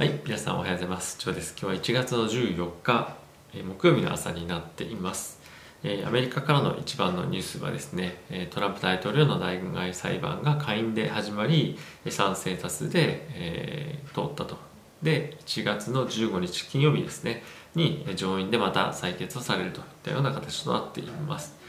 [0.00, 1.18] はい、皆さんおはようございます。
[1.18, 1.54] ジョーです。
[1.60, 3.16] 今日は1月の14日、
[3.52, 5.38] えー木曜日の朝になっています。
[5.84, 11.76] えーアメリカからの一番のニュースはですね、えートランプ大統領の内外裁判が下院で始まり、
[12.06, 14.56] えー賛成多数で、えー通ったと。
[15.02, 17.42] で、1月の15日金曜日ですね、
[17.74, 21.59] にえ上院でまた採決をされるといったような形となっています。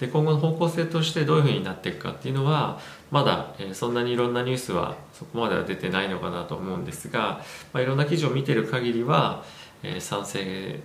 [0.00, 2.80] で今後の方向性としてどういうふうになっていくかっていうのは
[3.10, 7.40] まだ、えそんなにいろんなニュースはそこまでは出てないのかなと思うんですが、
[7.72, 9.44] まあ、いろんな記事を見てる限りは、
[9.84, 10.80] え賛成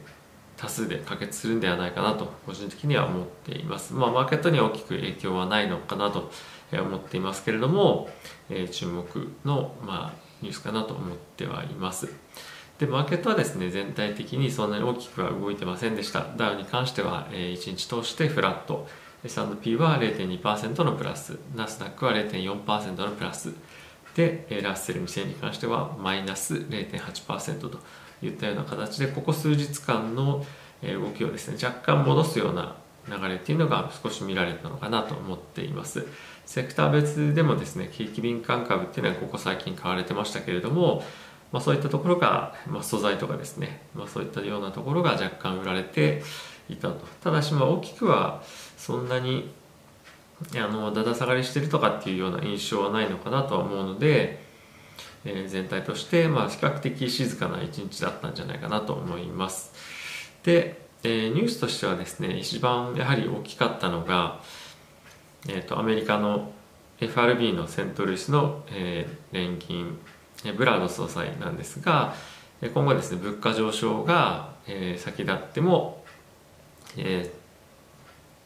[0.57, 3.93] 多数で可決するんではないかなと個人的には思っています。
[3.93, 6.29] まあ、マーケットには大きく影響はないのかなと
[6.71, 8.09] 思っていますけれども、
[8.49, 12.09] え注目の、まあ、ニュースかなと思ってはいます。
[12.79, 16.25] で、マーケットはですね、全体的にそんなに大きくは動いてませんでした。
[16.37, 18.87] ダウに関しては、え1日通してフラット。
[19.25, 21.37] S&P は0.2%のプラス。
[21.53, 23.53] ナスダックは0.4%のプラス。
[24.15, 27.79] で、ラッセル2000に関してはマイナス0.8%と
[28.23, 30.45] いったような形で、ここ数日間の
[30.81, 32.77] 動きをですね、若干戻すような
[33.09, 36.05] 流れっていうのが少し見られたのかなと思っています。
[36.45, 41.03] セクター別でもですね、景気敏感株っていうのはここ最近買われてましたけれども、
[41.51, 46.21] まあ、そういったところが、まあ、素材とかですね、まあ、そういったようなところが若干売られて
[46.69, 47.05] いたと。
[47.23, 48.43] ただしまあ大きくは
[48.77, 49.51] そんなに
[50.55, 54.41] あのだだ下がりしてるとかっていうような印象はないのかなとは思うので、
[55.25, 59.73] えー全体としてまあ比較的静かな一日だったんじゃないかなと思います。
[60.43, 64.41] で、えーニュースとしてはですね一番やはり大きかったのが、
[65.47, 66.51] えー、とアメリカの
[67.01, 70.18] FRB のセントルイスの、えー連金え
[70.57, 72.13] ブラード総裁なんですが
[72.61, 74.49] 今後ですね物価上昇が、
[74.97, 76.03] 先立っても、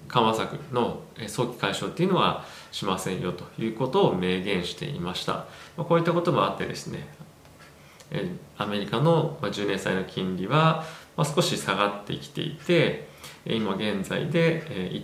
[0.08, 7.08] 緩和策の早期解消っていうのはしませんよということを明言していました、こういったこともあってですね
[8.58, 10.86] アメリカの10年債の金利は
[11.18, 13.08] 少し下がってきていて
[13.46, 15.04] 今現在でえ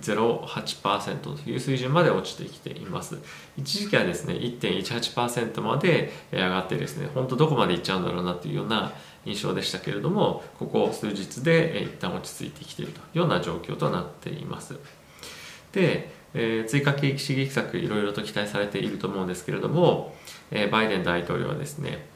[0.00, 3.18] 1.08%という水準まで落ちてきています
[3.56, 8.92] 一時期はですね1.18%まで上がってですね本当どこまでいっちゃうんだろうなというような
[9.24, 14.74] 印象でしたけれどもここ数日でえ一旦落ち着いてきているというような状況となっています
[15.72, 20.14] で、えー追加景気刺激策いろいろと期待されていると思うんですけれども、
[20.50, 22.06] えーバイデン大統領はですね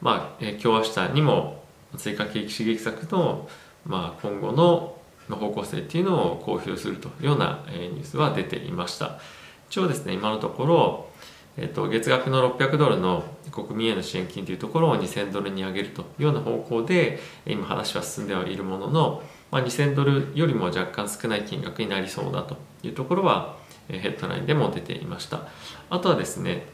[0.00, 1.62] まあ、えー今日明日にも
[1.96, 3.48] 追加景気刺激策の、
[3.84, 4.96] まあ、今後の
[5.32, 9.18] の方向性っていうのを公表するというような、えニュースは出ていました。
[9.68, 11.06] 一応ですね今のところ、
[11.56, 23.56] えー、と月額の600ドルの国民への支援金というところを2000ドルに上げるというような方向で今話は進んではいるものの、まあ、2000ドルよりも若干少ない金額になりそうだというところは
[23.88, 25.48] ヘッドラインでも出ていました。
[25.88, 26.66] あとはですね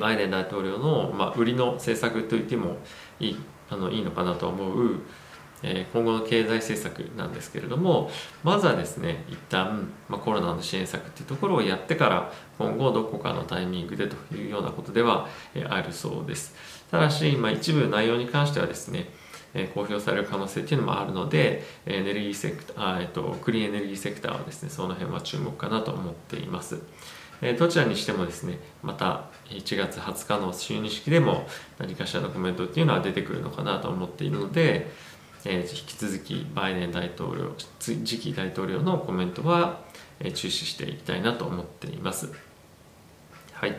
[0.00, 2.78] バイデン大統領の、まあ、売りの政策と言っても
[3.20, 3.36] いい
[3.70, 5.00] あのいいのかなと思う、
[5.66, 8.10] え今後の経済政策なんですけれども
[8.44, 16.54] まずはですね一旦、まあ、コロナの支援策っていうところをやってから今後どこかのタイミングでというようなことでは、えあるそうです。
[16.90, 19.08] ただし、まあ、一部内容に関してはですね
[19.74, 26.78] 公表される可能性っていうのもあるのでエネルギーセクター、えっと、クリーンエネルギーセクターはですねその辺は注目かなと思っています。
[27.58, 31.46] どちらにしてもですねまた1月20日の就任式でも
[31.78, 34.90] 何かしらのコメントっていうのは出てくるのかなと思っているので、
[35.46, 39.80] えー引き続きバイデン大統領次期大統領のコメントは、
[40.20, 42.30] えー注視していきたいなと思っています。
[43.52, 43.76] はい。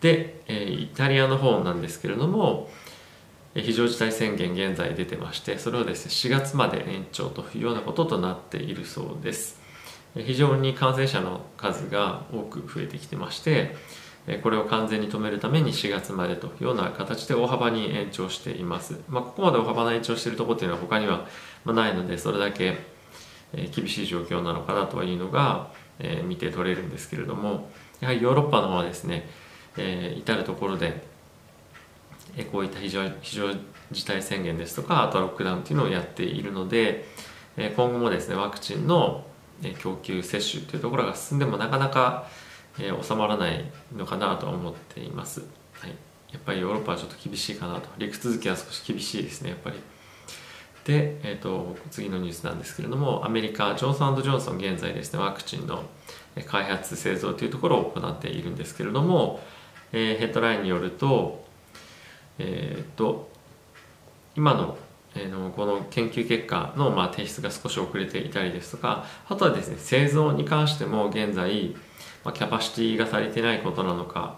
[0.00, 2.70] で、えーイタリアの方なんですけれども
[3.54, 9.58] え非常事態宣言現在出てましてそれをですね4月まで延長というようなこととなっているそうです。
[10.16, 13.76] 非常に感染者の数が多く増えてきてまして
[14.42, 21.26] これを完全に止めるために4月までというような形で大幅に延長しています、まあ、ここまで大幅な延長しているところっていうのは他には
[21.66, 22.78] ないのでそれだけ
[23.74, 25.70] 厳しい状況なのかなというのが、
[26.26, 29.28] 見て取れるんですけれどもやはりヨーロッパの方はですね、
[29.76, 31.02] 至る所で
[32.36, 33.52] えーこういった非常非常
[33.90, 37.06] 事態宣言ですとかあとはロックダウンというのをやっているので
[37.56, 39.24] 今後もですねワクチンの
[39.80, 42.28] 供給接種というところが進んでもなかなか
[42.80, 43.64] えー収まらない
[43.96, 45.40] のかなと思っています、
[45.72, 45.90] はい、
[46.32, 47.88] やっぱりヨーロッパはちょっと厳しいかなと。
[47.98, 49.76] 陸続きは少し厳しいですねやっぱり。
[50.84, 55.82] で、えー、と次のニュースなんですけれどもアメリカジョンソンジョンソン現在ですねワクチンの
[56.46, 59.40] 開発製造というところを行っているんですけれども、
[59.92, 61.44] えーヘッドラインによると
[62.38, 63.28] えっ、と
[64.34, 64.78] 今の
[65.14, 71.76] えーのこの研究結果のま提出が少し遅れていたりですとかあとはですね製造に関しても現在、
[72.28, 74.36] まあ、キャパシティが足りてないことなのか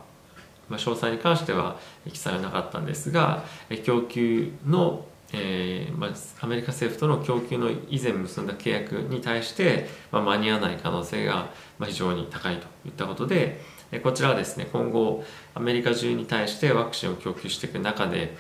[0.68, 1.76] まあ、詳細に関しては
[2.08, 3.42] 記載はなかったんですが
[3.82, 6.10] 供給のえーまあ、
[6.40, 11.50] アメリカ政府との供給の以前結んだ契約に対して、まあ、間に合わない可能性が、
[11.84, 13.60] 非常に高いといったことで、
[14.02, 15.22] こちらはですね今後
[15.54, 18.36] アメリカ中に対してワクチンを供給していく中で、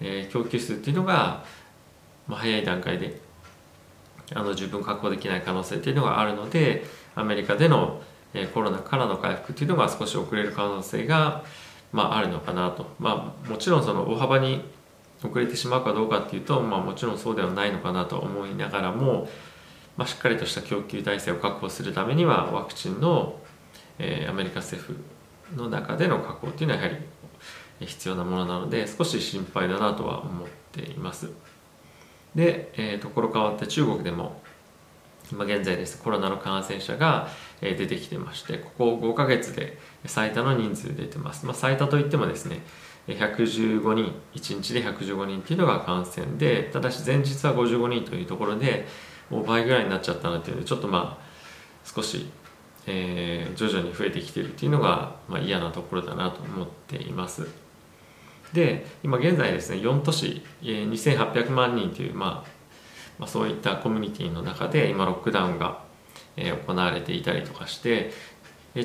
[0.00, 1.44] えー、供給数っていうのが、
[2.28, 3.20] まあ、早い段階で
[4.32, 6.84] あの十分確保できない可能性っていうのがあるので
[7.16, 8.00] アメリカでの、
[8.34, 11.44] え、コロナからの回復っていうのが少し遅れる可能性が、
[11.92, 14.62] まあ、あるのかなと、まあ、もちろんその大幅に
[15.24, 19.28] 遅れてしまうかどうかっていうと、まあ、もちろんそうではないのかなと思いながらも、
[19.96, 23.40] まあ、しっかりとした供給体制を確保するためにはワクチンの、
[23.98, 24.98] えー、アメリカ政府
[25.56, 26.96] の中での確保っていうのはやは
[27.80, 31.30] り必要なものなので少し心配だなとは思っています。
[32.34, 34.40] で、えー、ところ変わって中国でも
[35.30, 36.02] 今現在です。
[36.02, 37.28] コロナの感染者が
[37.60, 42.60] 出てきてましてここ5ヶ月で最多の人数出てます、まあ、最多といってもですね
[43.08, 48.86] 115人1日で115人っていうのが感染でただし前日は55人というところで
[49.30, 51.28] もう倍ぐらいになっちゃったなっていうのでちょっとまあ
[51.84, 52.28] 少し、
[52.86, 57.48] えー、徐々に増えてきてるっていうのが、まあ、嫌なところだなと思っています。
[58.52, 62.50] で今現在ですね4都市、えー、2800万人という、まあ、
[63.18, 65.82] まあそういったコミュニティの中で今ロックダウンが
[66.36, 68.12] 行われていたりとかして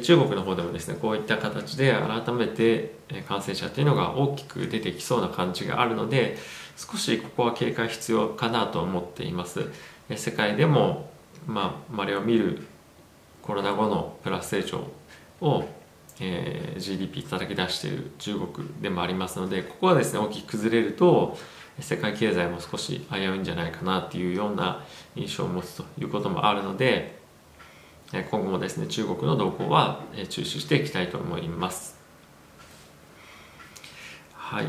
[0.01, 2.95] 中国の方でもですねこういった形で改めて
[3.27, 6.37] 感染者っていうのが大きく出てきそうな感じがあるので
[6.75, 9.69] 少しここは警戒必要かなと思っています。
[10.15, 11.13] 世界でも
[11.47, 12.63] まあ、まれを見る
[13.41, 14.87] コロナ後のプラス成長
[15.41, 15.65] を、
[16.19, 21.37] えー、GDP 叩き出している中国でもありますのでここはですね大きく崩れると
[21.79, 24.83] 世界経済も少し危ういんじゃないかなっていうような
[25.15, 27.17] 印象を持つということもあるので
[28.11, 31.97] 今後もですね中国の動向は注視していきたいと思います。
[34.35, 34.67] はい。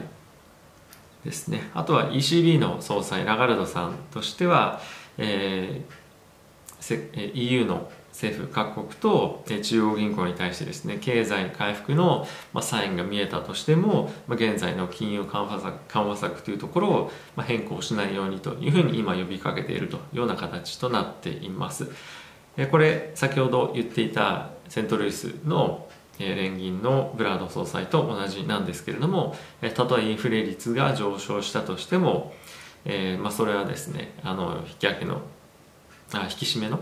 [1.25, 1.71] ですね。
[1.75, 4.81] あとは ECB の総裁ラガルドさんとしては、
[5.19, 12.27] えー、EU の政府各国と中央銀行に対してですね経済回復の
[12.61, 17.11] サインが見えたとしても現在の金融緩和策緩和策というところを
[17.43, 21.89] 変更しないようにというふうに今呼びかけているというような形となっています。
[22.71, 25.89] これ先ほど言っていたセントルイスの
[26.21, 29.35] 連銀のブラード総裁と同じなんですけれども
[29.75, 32.33] たとえインフレ率が上昇したとしても、
[32.85, 35.21] えー、まあ、それはですねあの引き上げの
[36.13, 36.79] あ引き締めの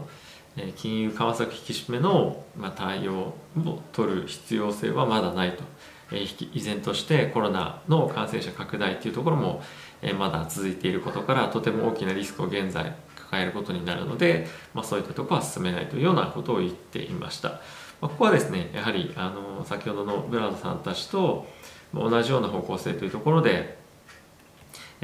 [0.77, 5.63] 金融為替引き締めの、ま、対応を取る必要性はまだないと、
[6.13, 9.63] え、依然としてコロナの感染者拡大というところも、
[10.03, 17.61] え、まだ続いていることからとても大きなリスクを現在抱えることになるので、まあ、そういったとこは進めないというようなことを言っていました、
[18.03, 21.47] ま、ここはですねやはりあの先ほどのブラードさんたちと
[21.95, 23.82] 同じような方向性というところで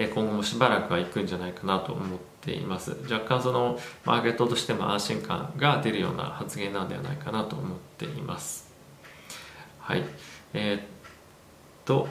[0.06, 2.96] 今後もしばらくは行くんじゃないかなと思っています。
[3.10, 8.72] 若干そのマーケットとしても安心感が出るような発言なんではないかなと思っています。
[9.80, 10.04] はい。
[10.54, 10.82] えー、っ
[11.84, 12.08] と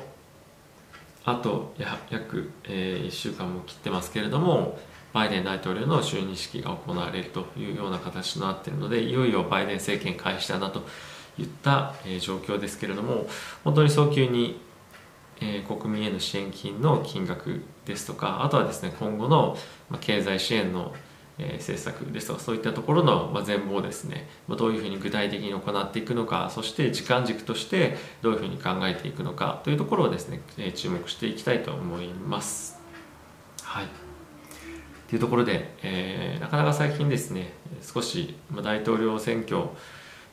[1.27, 4.79] あと約、え、1週間も切ってますけれども
[5.11, 10.85] バイデン大統領の就任式が行われるというような形となっているのでいよいよバイデン政権開始だなと
[11.37, 13.27] いった、え状況ですけれども
[13.63, 14.59] 本当に早急に、
[15.41, 19.57] え国民への支援金の金額ですとかあとはですね今後の、
[19.89, 20.93] ま経済支援の
[21.39, 32.79] え政策ですとかそういったところの、ま全貌ですね、まどういうふうに具体的に行っていくのかそして時間軸としてどういうふうに考えていくのかというところをですね、え注目していきたいと思います。
[33.61, 33.89] はいっ
[35.09, 39.69] ていうところで、えー、なかなか最近ですね少し大統領選挙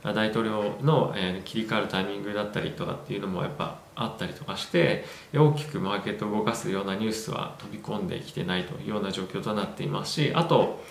[0.03, 10.83] 大統領の、えー、切り替わるタイミングだったりとかっていうのもやっぱあったりとかして大きくマーケットを動かすようなニュースは飛び込んできてないというような状況となっていますしあと、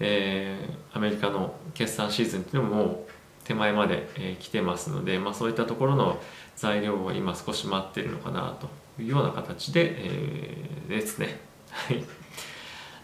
[0.00, 2.98] えー、アメリカの決算シーズンっていうのももう
[3.44, 6.20] 手前まで、えー、来てますので、まあ、そういったところの
[6.56, 8.68] 材料を今少し待ってるのかなと
[9.02, 11.40] いうような形で、えー、ですね。
[11.70, 12.04] はい。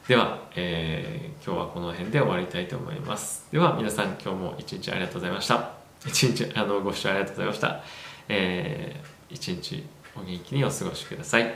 [0.07, 3.47] では、えー、今日はこの辺で終わりたいと思います。
[3.51, 5.79] では皆さん今日も一日ありがとうございました。
[6.07, 7.83] 一日あのご視聴ありがとうございました、
[8.29, 9.85] えー、一日
[10.17, 11.43] お元気にお過ごしください。
[11.43, 11.51] いっ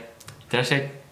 [0.49, 1.02] てらっしゃい。